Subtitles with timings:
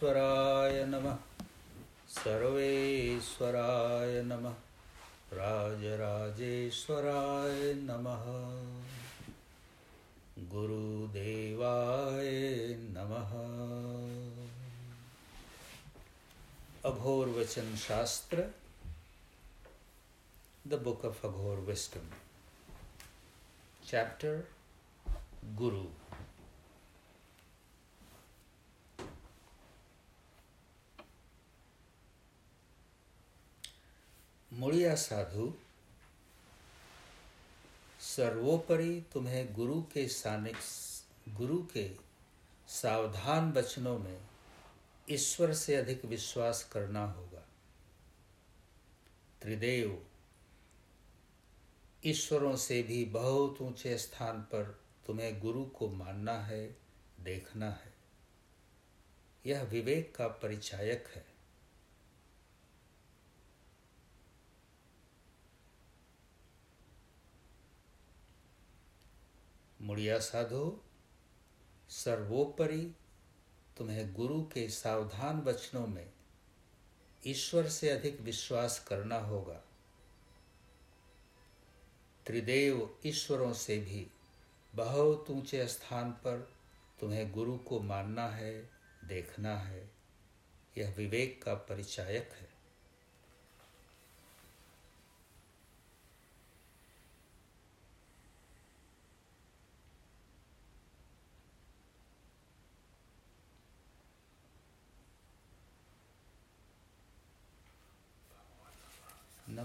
[0.00, 1.18] सर्वेश्वराय नमः।
[2.08, 4.54] सर्वेश्वराय नमः।
[5.32, 8.24] राजराजेश्वराय नमः।
[10.48, 13.30] गुरुदेवाय नमः।
[16.90, 17.28] Aghor
[17.76, 18.44] Shastra
[20.66, 22.10] the book of Aghor wisdom.
[23.88, 24.44] Chapter,
[25.44, 25.84] guru.
[34.60, 35.54] मुड़िया साधु,
[38.00, 40.56] सर्वोपरि तुम्हें गुरु के सानिक,
[41.28, 41.90] गुरु के
[42.68, 44.20] सावधान वचनों में
[45.10, 47.48] ईश्वर से अधिक विश्वास करना होगा।
[49.42, 50.06] त्रिदेव,
[52.04, 56.76] ईश्वरों से भी बहुत ऊँचे स्थान पर तुम्हें गुरु को मानना है,
[57.20, 57.94] देखना है।
[59.46, 61.29] यह विवेक का परिचायक है।
[69.90, 70.84] मुड़िया साधो,
[71.88, 72.94] सर्वोपरि
[73.76, 76.12] तुम्हें गुरु के सावधान वचनों में
[77.26, 79.62] ईश्वर से अधिक विश्वास करना होगा।
[82.26, 84.10] त्रिदेव ईश्वरों से भी
[84.74, 86.52] बहुत ऊँचे स्थान पर
[87.00, 88.70] तुम्हें गुरु को मानना है,
[89.04, 89.90] देखना है।
[90.78, 92.49] यह विवेक का परिचायक है।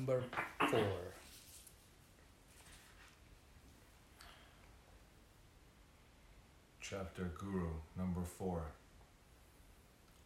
[0.00, 0.22] Number
[0.70, 0.96] four.
[6.80, 8.62] Chapter Guru, number four.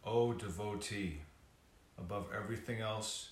[0.05, 1.19] O devotee,
[1.99, 3.31] above everything else,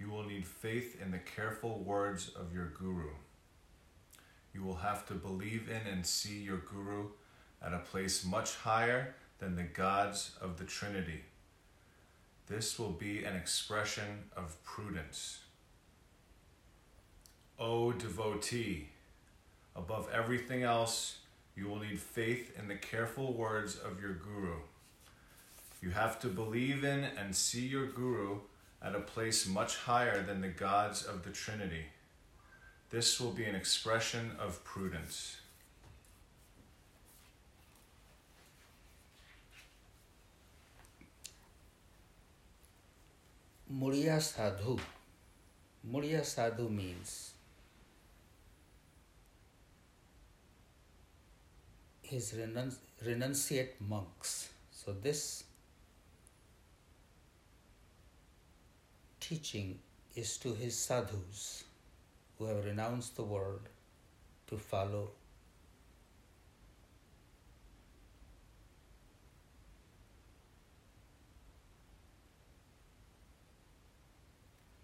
[0.00, 3.10] you will need faith in the careful words of your Guru.
[4.54, 7.08] You will have to believe in and see your Guru
[7.62, 11.24] at a place much higher than the gods of the Trinity.
[12.46, 15.43] This will be an expression of prudence.
[17.58, 18.88] O devotee,
[19.76, 21.18] above everything else,
[21.56, 24.56] you will need faith in the careful words of your Guru.
[25.80, 28.38] You have to believe in and see your Guru
[28.82, 31.84] at a place much higher than the gods of the Trinity.
[32.90, 35.36] This will be an expression of prudence.
[43.70, 44.78] Murya Sadhu.
[45.84, 47.33] Murya Sadhu means
[52.04, 54.50] his renunci- renunciate monks.
[54.70, 55.44] So this
[59.20, 59.78] teaching
[60.14, 61.64] is to his sadhus
[62.38, 63.68] who have renounced the world
[64.48, 65.10] to follow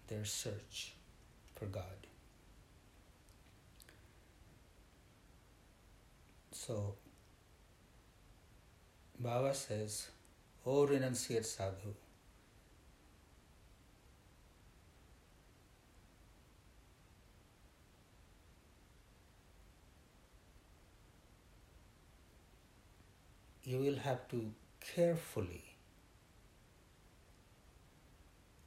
[0.07, 0.93] their search
[1.55, 2.07] for God.
[6.51, 6.95] So,
[9.23, 10.07] Baba says,
[10.65, 11.93] O renunciate sadhu,
[23.63, 24.51] you will have to
[24.95, 25.63] carefully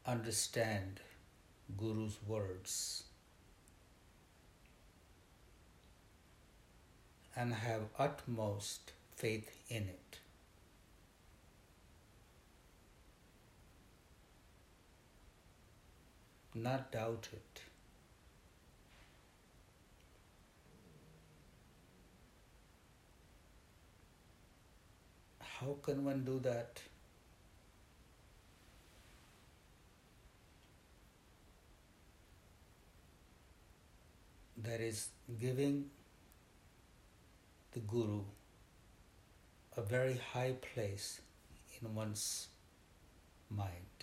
[0.07, 1.01] understand
[1.77, 3.03] Guru's words
[7.35, 10.04] and have utmost faith in it.
[16.55, 17.61] Not doubt it.
[25.41, 26.81] How can one do that?
[34.63, 35.09] That is
[35.41, 35.91] giving
[37.73, 38.21] the Guru
[39.77, 41.21] a very high place
[41.81, 42.49] in one's
[43.51, 43.94] mind.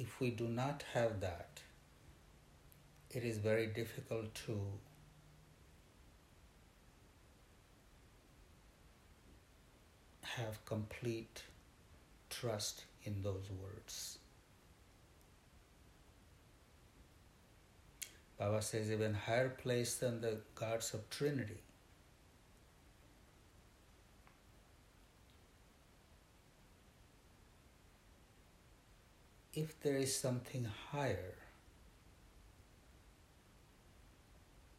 [0.00, 1.60] If we do not have that,
[3.10, 4.60] it is very difficult to
[10.22, 11.42] have complete
[12.30, 14.18] trust in those words.
[18.38, 21.60] Baba says even higher place than the gods of Trinity.
[29.58, 31.34] If there is something higher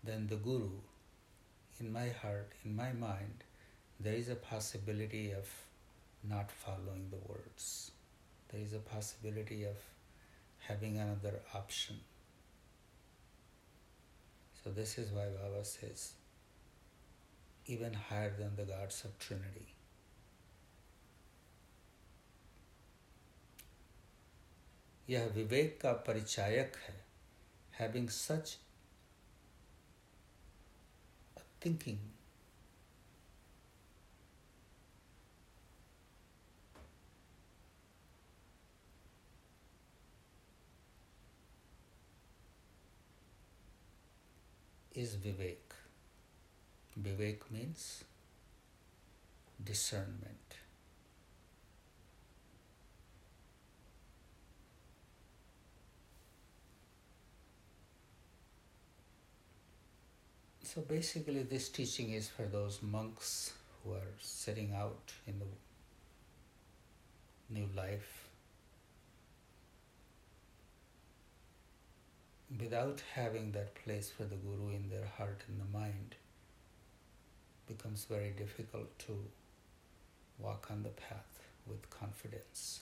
[0.05, 0.77] than the Guru,
[1.81, 3.43] in my heart, in my mind,
[3.99, 5.49] there is a possibility of
[6.23, 7.91] not following the words.
[8.53, 9.75] There is a possibility of
[10.59, 11.99] having another option.
[14.63, 16.13] So, this is why Baba says,
[17.65, 19.73] even higher than the gods of Trinity.
[25.09, 27.05] यह विवेक का परिचायक है।
[27.73, 28.57] Having such
[31.65, 32.09] thinking
[44.95, 45.73] is vivek
[46.97, 48.03] vivek means
[49.61, 50.53] discernment
[60.71, 65.45] So basically, this teaching is for those monks who are setting out in the
[67.49, 68.27] new life
[72.59, 76.13] without having that place for the Guru in their heart and the mind,
[77.67, 79.17] becomes very difficult to
[80.37, 82.81] walk on the path with confidence.